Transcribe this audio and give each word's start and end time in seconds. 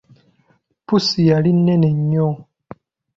Pussi 0.85 1.19
yali 1.29 1.51
nnene 1.57 1.89
nnyo. 1.97 2.27